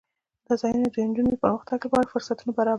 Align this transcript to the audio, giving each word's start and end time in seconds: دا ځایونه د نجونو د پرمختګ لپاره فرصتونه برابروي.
دا 0.45 0.53
ځایونه 0.61 0.87
د 0.91 0.95
نجونو 1.07 1.29
د 1.31 1.35
پرمختګ 1.43 1.79
لپاره 1.85 2.11
فرصتونه 2.13 2.51
برابروي. 2.57 2.69